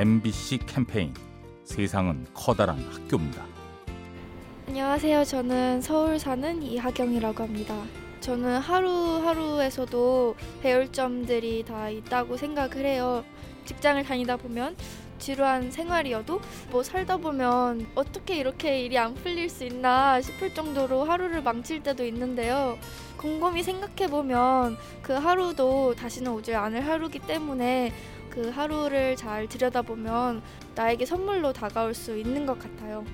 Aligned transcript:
MBC 0.00 0.60
캠페인 0.64 1.12
세상은 1.62 2.24
커다란 2.32 2.78
학교입니다. 2.90 3.44
안녕하세요. 4.66 5.24
저는 5.24 5.82
서울 5.82 6.18
사는 6.18 6.62
이하경이라고 6.62 7.42
합니다. 7.42 7.78
저는 8.20 8.60
하루하루에서도 8.60 10.36
배울 10.62 10.90
점들이 10.90 11.66
다 11.66 11.90
있다고 11.90 12.38
생각을 12.38 12.86
해요. 12.86 13.22
직장을 13.66 14.02
다니다 14.02 14.38
보면 14.38 14.74
지루한 15.18 15.70
생활이어도 15.70 16.40
뭐 16.70 16.82
살다 16.82 17.18
보면 17.18 17.86
어떻게 17.94 18.38
이렇게 18.38 18.80
일이 18.80 18.96
안 18.96 19.14
풀릴 19.14 19.50
수 19.50 19.64
있나 19.64 20.22
싶을 20.22 20.54
정도로 20.54 21.04
하루를 21.04 21.42
망칠 21.42 21.82
때도 21.82 22.06
있는데요. 22.06 22.78
곰곰이 23.18 23.62
생각해 23.62 24.08
보면 24.10 24.78
그 25.02 25.12
하루도 25.12 25.94
다시는 25.94 26.32
오지 26.32 26.54
않을 26.54 26.86
하루기 26.86 27.18
때문에 27.18 27.92
그 28.30 28.48
하루를 28.50 29.16
잘 29.16 29.48
들여다보면 29.48 30.42
나에게 30.74 31.04
선물로 31.04 31.52
다가올 31.52 31.94
수 31.94 32.16
있는 32.16 32.46
것 32.46 32.58
같아요. 32.58 33.04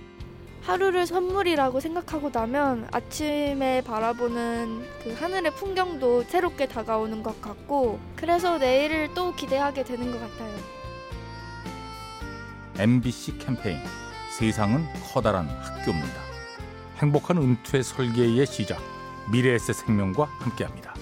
하루를 0.63 1.07
선물이라고 1.07 1.79
생각하고 1.79 2.31
나면 2.33 2.89
아침에 2.91 3.83
바라보는 3.83 4.85
그 5.05 5.13
하늘의 5.13 5.53
풍경도 5.53 6.25
새롭게 6.25 6.67
다가오는 6.67 7.23
것 7.23 7.41
같고 7.41 8.01
그래서 8.17 8.59
내일을 8.59 9.15
또 9.15 9.33
기대하게 9.35 9.85
되는 9.85 10.11
것 10.11 10.19
같아요. 10.19 10.57
MBC 12.79 13.39
캠페인 13.39 13.79
세상은 14.37 14.85
커다란 15.13 15.47
학교입니다. 15.47 16.21
행복한 16.99 17.39
은퇴 17.39 17.83
설계의 17.83 18.45
시작 18.47 18.81
미래에셋 19.31 19.75
생명과 19.75 20.25
함께합니다. 20.41 20.96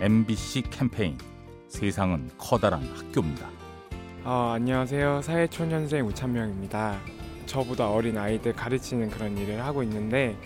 MBC 0.00 0.62
캠페인 0.70 1.18
세상은 1.68 2.30
커다란 2.38 2.82
학교입니다. 2.94 3.46
아, 4.24 4.52
안녕하세요. 4.54 5.20
사회초년생 5.22 6.06
우찬명입니다. 6.06 6.98
저보다 7.44 7.90
어린 7.90 8.16
아이들 8.16 8.52
가르치는 8.54 9.10
그런 9.10 9.36
일을 9.36 9.62
하고 9.62 9.82
있는데 9.82 10.36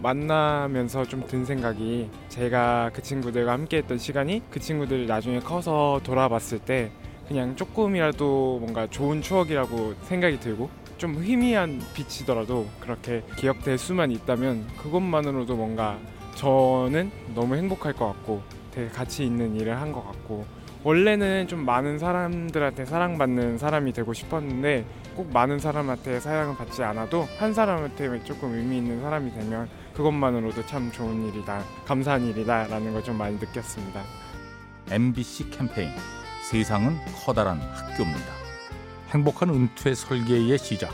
만나면서 0.00 1.06
좀 1.06 1.24
든 1.26 1.44
생각이 1.44 2.08
제가 2.28 2.90
그 2.94 3.02
친구들과 3.02 3.52
함께 3.52 3.78
했던 3.78 3.98
시간이 3.98 4.42
그 4.50 4.60
친구들을 4.60 5.06
나중에 5.06 5.40
커서 5.40 6.00
돌아봤을 6.04 6.58
때 6.60 6.92
그냥 7.26 7.56
조금이라도 7.56 8.58
뭔가 8.60 8.86
좋은 8.88 9.22
추억이라고 9.22 9.94
생각이 10.02 10.38
들고 10.38 10.68
좀 10.98 11.20
희미한 11.24 11.80
빛이더라도 11.94 12.66
그렇게 12.78 13.22
기억될 13.36 13.78
수만 13.78 14.10
있다면 14.12 14.68
그것만으로도 14.76 15.56
뭔가 15.56 15.98
저는 16.36 17.10
너무 17.34 17.56
행복할 17.56 17.92
것 17.94 18.06
같고 18.08 18.42
되게 18.74 18.88
가치 18.88 19.24
있는 19.24 19.54
일을 19.56 19.80
한 19.80 19.92
것 19.92 20.04
같고 20.04 20.44
원래는 20.82 21.48
좀 21.48 21.64
많은 21.64 21.98
사람들한테 21.98 22.84
사랑받는 22.84 23.56
사람이 23.58 23.92
되고 23.94 24.12
싶었는데 24.12 24.84
꼭 25.16 25.32
많은 25.32 25.58
사람한테 25.58 26.20
사랑을 26.20 26.56
받지 26.56 26.82
않아도 26.82 27.26
한 27.38 27.54
사람한테 27.54 28.22
조금 28.24 28.52
의미 28.52 28.78
있는 28.78 29.00
사람이 29.00 29.32
되면 29.32 29.68
그것만으로도 29.94 30.66
참 30.66 30.90
좋은 30.92 31.26
일이다 31.28 31.62
감사한 31.86 32.24
일이다라는 32.26 32.92
걸 32.92 33.02
좀 33.02 33.16
많이 33.16 33.36
느꼈습니다. 33.36 34.02
MBC 34.90 35.50
캠페인 35.50 35.90
세상은 36.50 36.96
커다란 37.24 37.58
학교입니다. 37.60 38.32
행복한 39.10 39.48
은퇴 39.50 39.94
설계의 39.94 40.58
시작 40.58 40.90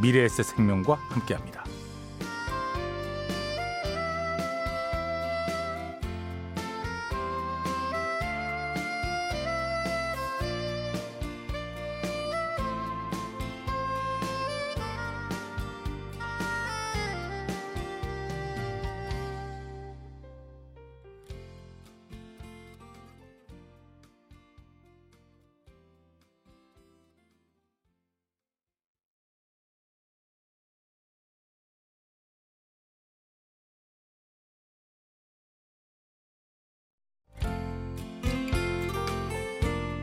미래에셋 0.00 0.44
생명과 0.46 0.94
함께합니다. 1.08 1.61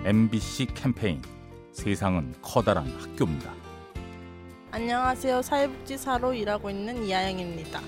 MBC 0.06 0.68
캠페인 0.76 1.22
세상은 1.74 2.34
커다란 2.42 2.88
학교입니다. 2.88 3.54
안녕하세요. 4.72 5.42
사회복지사로 5.42 6.34
일하고 6.34 6.70
있는 6.70 7.04
이하영입니다. 7.04 7.82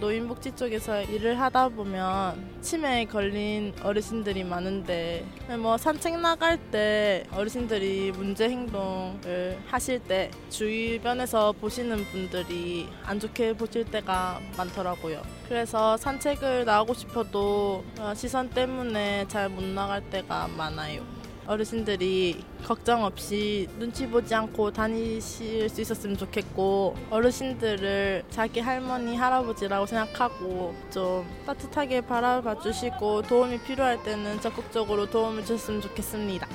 노인복지 0.00 0.56
쪽에서 0.56 1.02
일을 1.02 1.38
하다 1.40 1.68
보면 1.68 2.58
치매에 2.62 3.04
걸린 3.04 3.72
어르신들이 3.80 4.42
많은데 4.42 5.24
뭐 5.60 5.78
산책 5.78 6.18
나갈 6.18 6.58
때 6.58 7.22
어르신들이 7.30 8.10
문제 8.10 8.48
행동을 8.48 9.56
하실 9.66 10.00
때 10.00 10.32
주변에서 10.50 11.52
보시는 11.52 12.04
분들이 12.06 12.88
안 13.04 13.20
좋게 13.20 13.52
보실 13.52 13.84
때가 13.84 14.40
많더라고요. 14.56 15.22
그래서 15.46 15.96
산책을 15.96 16.64
나가고 16.64 16.92
싶어도 16.94 17.84
시선 18.16 18.50
때문에 18.50 19.28
잘 19.28 19.48
못 19.48 19.62
나갈 19.62 20.02
때가 20.10 20.48
많아요. 20.48 21.21
어르신들이 21.46 22.44
걱정 22.64 23.04
없이 23.04 23.68
눈치 23.78 24.06
보지 24.06 24.34
않고 24.34 24.72
다니실 24.72 25.68
수 25.68 25.80
있었으면 25.80 26.16
좋겠고 26.16 26.96
어르신들을 27.10 28.24
자기 28.30 28.60
할머니 28.60 29.16
할아버지라고 29.16 29.86
생각하고 29.86 30.74
좀 30.90 31.26
따뜻하게 31.46 32.02
바라봐 32.02 32.60
주시고 32.60 33.22
도움이 33.22 33.58
필요할 33.62 34.02
때는 34.02 34.40
적극적으로 34.40 35.10
도움을 35.10 35.44
주셨으면 35.44 35.80
좋겠습니다. 35.80 36.46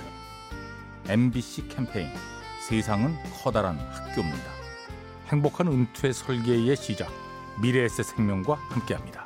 MBC 1.09 1.67
캠페인 1.69 2.09
세상은 2.67 3.15
커다란 3.43 3.77
학교입니다. 3.77 4.51
행복한 5.27 5.67
은퇴 5.67 6.11
설계의 6.11 6.75
시작 6.75 7.11
미래에셋 7.61 8.05
생명과 8.05 8.55
함께합니다. 8.69 9.23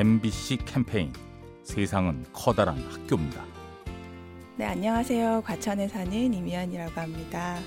MBC 0.00 0.56
캠페인 0.64 1.12
세상은 1.62 2.24
커다란 2.32 2.78
학교입니다. 2.90 3.44
네, 4.56 4.64
안녕하세요. 4.64 5.42
과천에 5.44 5.88
사는 5.88 6.10
이미연이라고 6.10 6.98
합니다. 6.98 7.58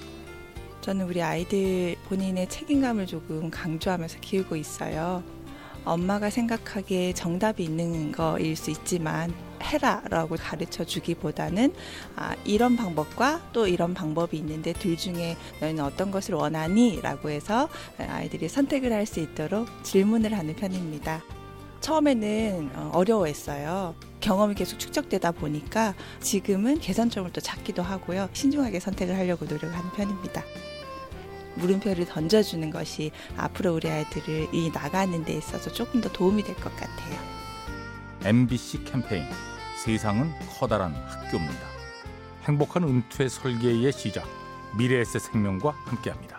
저는 0.81 1.05
우리 1.05 1.21
아이들 1.21 1.95
본인의 2.05 2.49
책임감을 2.49 3.05
조금 3.05 3.51
강조하면서 3.51 4.19
키우고 4.21 4.55
있어요. 4.55 5.21
엄마가 5.85 6.31
생각하기에 6.31 7.13
정답이 7.13 7.65
있는 7.65 8.11
거일 8.11 8.55
수 8.55 8.71
있지만 8.71 9.31
해라 9.61 10.01
라고 10.09 10.35
가르쳐 10.35 10.83
주기보다는 10.83 11.71
아, 12.15 12.35
이런 12.45 12.75
방법과 12.75 13.49
또 13.53 13.67
이런 13.67 13.93
방법이 13.93 14.37
있는데 14.37 14.73
둘 14.73 14.97
중에 14.97 15.37
너희는 15.61 15.83
어떤 15.83 16.09
것을 16.09 16.33
원하니?라고 16.33 17.29
해서 17.29 17.69
아이들이 17.99 18.49
선택을 18.49 18.91
할 18.91 19.05
수 19.05 19.19
있도록 19.19 19.67
질문을 19.83 20.35
하는 20.35 20.55
편입니다. 20.55 21.21
처음에는 21.83 22.71
어, 22.75 22.91
어려워했어요. 22.93 23.93
경험이 24.21 24.55
계속 24.55 24.79
축적되다 24.79 25.33
보니까 25.33 25.93
지금은 26.21 26.79
개선점을 26.79 27.29
또 27.33 27.41
찾기도 27.41 27.83
하고요. 27.83 28.29
신중하게 28.31 28.79
선택을 28.79 29.17
하려고 29.17 29.43
노력하는 29.45 29.91
편입니다. 29.91 30.43
물음표를 31.55 32.05
던져주는 32.05 32.69
것이 32.71 33.11
앞으로 33.35 33.73
우리 33.75 33.89
아이들을 33.89 34.47
이 34.53 34.71
나가는 34.73 35.23
데 35.25 35.33
있어서 35.33 35.71
조금 35.73 35.99
더 35.99 36.09
도움이 36.09 36.43
될 36.43 36.55
것 36.55 36.73
같아요. 36.77 37.19
MBC 38.23 38.85
캠페인 38.85 39.25
세상은 39.83 40.31
커다란 40.57 40.93
학교입니다. 40.95 41.67
행복한 42.45 42.83
은퇴 42.83 43.27
설계의 43.27 43.91
시작 43.91 44.25
미래에셋 44.77 45.21
생명과 45.21 45.71
함께합니다. 45.85 46.32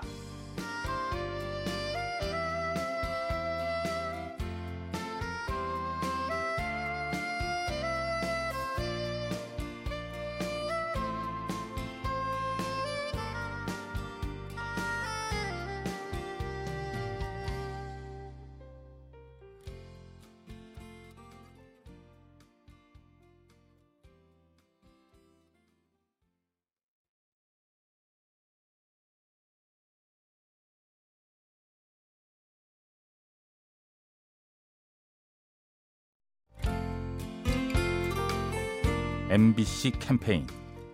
MBC 39.35 39.91
캠페인 39.99 40.47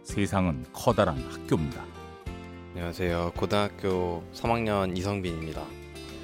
세상은 0.03 0.65
커다란 0.73 1.19
학교입니다. 1.31 1.85
안녕하세요. 2.71 3.33
고등학교 3.37 4.25
3학년 4.33 4.97
이성빈입니다. 4.97 5.63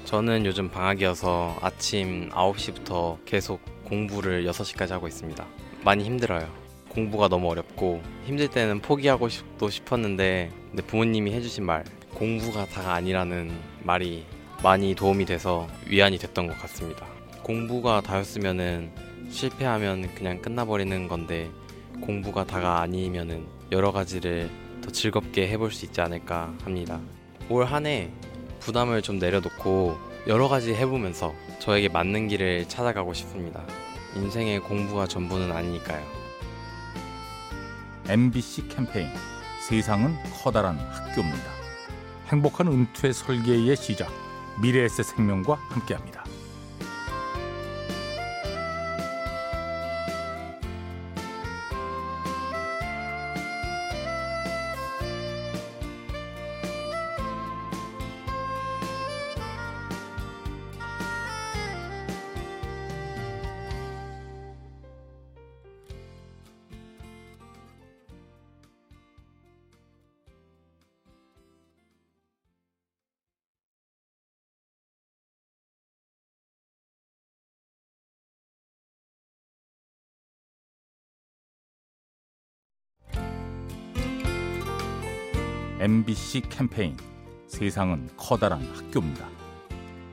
저는 0.05 0.43
요즘 0.47 0.67
방학이어서 0.67 1.59
아침 1.61 2.31
9시부터 2.31 3.19
계속 3.23 3.61
공부를 3.83 4.45
6시까지 4.45 4.89
하고 4.89 5.07
있습니다. 5.07 5.45
많이 5.85 6.05
힘들어요. 6.05 6.51
공부가 6.89 7.27
너무 7.27 7.51
어렵고 7.51 8.01
힘들 8.25 8.47
때는 8.47 8.81
포기하고 8.81 9.29
싶도 9.29 9.69
싶었는데 9.69 10.51
근데 10.71 10.83
부모님이 10.87 11.33
해주신 11.33 11.67
말 11.67 11.83
공부가 12.15 12.65
다가 12.65 12.95
아니라는 12.95 13.51
말이 13.83 14.25
많이 14.63 14.95
도움이 14.95 15.25
돼서 15.25 15.67
위안이 15.85 16.17
됐던 16.17 16.47
것 16.47 16.57
같습니다. 16.61 17.05
공부가 17.43 18.01
다였으면은 18.01 18.89
실패하면 19.29 20.15
그냥 20.15 20.41
끝나버리는 20.41 21.07
건데 21.07 21.51
공부가 22.01 22.45
다가 22.45 22.81
아니면은 22.81 23.45
여러 23.71 23.91
가지를 23.91 24.49
더 24.81 24.91
즐겁게 24.91 25.47
해볼 25.49 25.71
수 25.71 25.85
있지 25.85 25.99
않을까 26.01 26.53
합니다. 26.63 26.99
올 27.49 27.63
한 27.65 27.85
해 27.85 28.09
부담을 28.59 29.01
좀 29.01 29.19
내려놓고 29.19 29.97
여러 30.27 30.47
가지 30.47 30.73
해보면서 30.73 31.33
저에게 31.59 31.89
맞는 31.89 32.27
길을 32.27 32.67
찾아가고 32.67 33.13
싶습니다. 33.13 33.63
인생의 34.15 34.59
공부가 34.61 35.07
전부는 35.07 35.51
아니니까요. 35.51 36.03
MBC 38.09 38.67
캠페인 38.69 39.09
세상은 39.67 40.15
커다란 40.41 40.77
학교입니다. 40.77 41.51
행복한 42.27 42.67
은퇴 42.67 43.11
설계의 43.13 43.75
시작 43.75 44.09
미래에셋 44.61 45.05
생명과 45.05 45.55
함께합니다. 45.69 46.16
MBC 85.79 86.41
캠페인 86.49 86.97
세상은 87.45 88.09
커다란 88.17 88.63
학교입니다. 88.73 89.29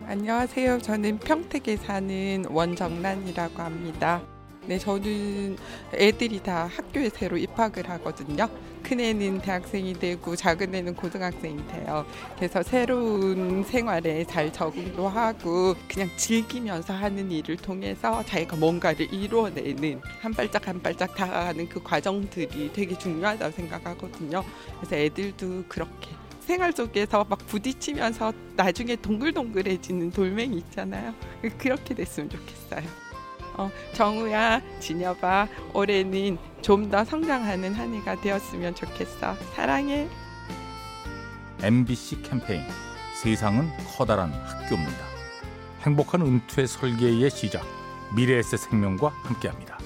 안녕하세요. 0.07 0.79
저는 0.81 1.19
평택에 1.19 1.77
사는 1.77 2.45
원정란이라고 2.51 3.63
합니다. 3.63 4.21
네, 4.67 4.79
저는 4.79 5.57
애들이 5.93 6.43
다 6.43 6.71
학교에 6.75 7.11
새로 7.11 7.37
입학을 7.37 7.89
하거든요. 7.91 8.49
큰 8.83 9.01
애는 9.01 9.41
대학생이 9.41 9.95
되고 9.95 10.37
작은 10.37 10.75
애는 10.75 10.95
고등학생이 10.95 11.67
돼요. 11.69 12.07
그래서 12.37 12.63
새로운 12.63 13.63
생활에 13.65 14.25
잘 14.25 14.53
적응도 14.53 15.09
하고 15.09 15.75
그냥 15.89 16.09
즐기면서 16.17 16.93
하는 16.95 17.31
일을 17.31 17.57
통해서 17.57 18.23
자기가 18.25 18.57
뭔가를 18.57 19.13
이루어내는 19.13 20.01
한 20.21 20.33
발짝 20.33 20.69
한 20.69 20.81
발짝 20.81 21.15
다가가는 21.15 21.69
그 21.69 21.83
과정들이 21.83 22.73
되게 22.73 22.97
중요하다고 22.97 23.53
생각하거든요. 23.55 24.45
그래서 24.81 24.97
애들도 24.97 25.65
그렇게 25.69 26.11
생활 26.41 26.73
속에서 26.73 27.25
막 27.25 27.39
부딪히면서 27.47 28.33
나중에 28.57 28.97
동글동글해지는 28.97 30.11
돌멩이 30.11 30.59
있잖아요. 30.59 31.15
그렇게 31.59 31.95
됐으면 31.95 32.29
좋겠어요. 32.29 33.04
어, 33.57 33.71
정우야, 33.93 34.61
진여봐, 34.81 35.49
올해는 35.73 36.39
좀 36.63 36.89
더 36.91 37.05
성장하는 37.05 37.75
한 37.75 37.95
해가 37.95 38.21
되었으면 38.21 38.75
좋겠어. 38.75 39.35
사랑해. 39.55 40.09
MBC 41.63 42.23
캠페인 42.23 42.63
세상은 43.23 43.71
커다란 43.97 44.33
학교입니다. 44.33 45.05
행복한 45.83 46.23
은퇴 46.23 46.67
설계의 46.67 47.31
시작 47.31 47.65
미래에셋 48.17 48.59
생명과 48.61 49.09
함께합니다. 49.25 49.79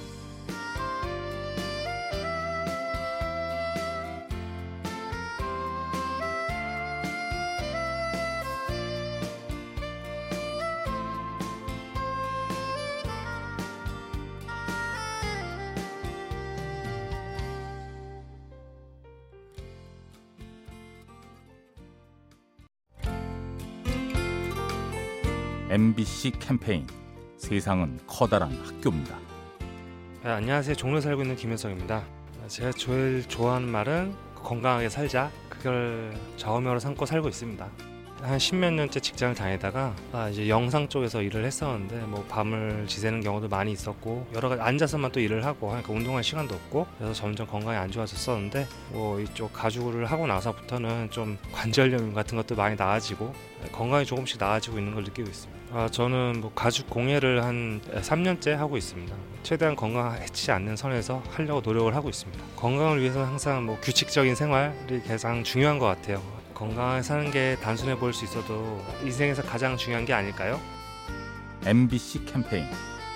MBC 25.70 26.32
캠페인 26.40 26.87
세상은 27.37 27.98
커다란 28.06 28.50
학교입니다. 28.64 29.18
네, 30.25 30.30
안녕하세요. 30.30 30.75
종로 30.75 30.98
살고 30.98 31.20
있는 31.20 31.37
김현성입니다. 31.37 32.04
제가 32.46 32.72
제일 32.72 33.22
좋아하는 33.28 33.68
말은 33.68 34.14
건강하게 34.34 34.88
살자. 34.88 35.30
그걸 35.50 36.16
좌우명으로 36.38 36.80
삼고 36.80 37.04
살고 37.04 37.28
있습니다. 37.28 37.68
한 38.22 38.38
십몇 38.38 38.72
년째 38.72 38.98
직장을 38.98 39.34
다니다가 39.34 39.94
아, 40.12 40.28
이제 40.30 40.48
영상 40.48 40.88
쪽에서 40.88 41.20
일을 41.20 41.44
했었는데 41.44 41.98
뭐 42.06 42.25
밤을 42.25 42.87
지새는 42.88 43.20
경우도 43.20 43.48
많이 43.48 43.70
있었고 43.70 44.26
여러 44.34 44.48
가지 44.48 44.62
앉아서만 44.62 45.12
또 45.12 45.20
일을 45.20 45.44
하고 45.44 45.70
하니까 45.70 45.92
운동할 45.92 46.25
시간도 46.25 46.54
없고 46.54 46.87
그래서 46.96 47.12
점점 47.12 47.46
건강이 47.46 47.76
안 47.76 47.90
좋아졌었는데 47.90 48.66
뭐 48.90 49.20
이쪽 49.20 49.52
가죽을 49.52 50.06
하고 50.06 50.26
나서부터는 50.26 51.10
좀 51.10 51.38
관절염 51.52 52.14
같은 52.14 52.37
것도 52.38 52.56
많이 52.56 52.75
나아지고 52.75 53.34
건강이 53.70 54.06
조금씩 54.06 54.40
나아지고 54.40 54.78
있는 54.78 54.94
걸 54.94 55.04
느끼고 55.04 55.28
있습니다. 55.28 55.57
아, 55.72 55.88
저는 55.90 56.40
뭐 56.40 56.50
가죽 56.54 56.88
공예를 56.88 57.44
한 57.44 57.80
3년째 57.92 58.52
하고 58.52 58.76
있습니다. 58.78 59.14
최대한 59.42 59.76
건강 59.76 60.14
해치지 60.14 60.50
않는 60.52 60.76
선에서 60.76 61.22
하려고 61.30 61.60
노력을 61.60 61.94
하고 61.94 62.08
있습니다. 62.08 62.42
건강을 62.56 63.00
위해서는 63.00 63.26
항상 63.26 63.66
뭐 63.66 63.78
규칙적인 63.80 64.34
생활이 64.34 65.02
가장 65.06 65.44
중요한 65.44 65.78
것 65.78 65.87
같아요. 65.87 66.22
건강하게 66.54 67.02
사는 67.02 67.30
게 67.30 67.56
단순해 67.62 67.96
보일 67.98 68.14
수 68.14 68.25
있어도 68.25 68.82
인생에서 69.04 69.42
가장 69.42 69.76
중요한 69.76 70.04
게 70.06 70.12
아닐까요? 70.14 70.58
MBC 71.66 72.25
캠페인 72.25 72.66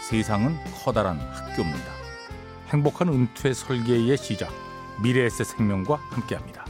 세상은 0.08 0.56
커다란 0.84 1.18
학교입니다. 1.18 1.92
행복한 2.68 3.08
은퇴 3.08 3.54
설계의 3.54 4.16
시작 4.18 4.52
미래에셋 5.02 5.46
생명과 5.46 5.96
함께합니다. 6.10 6.66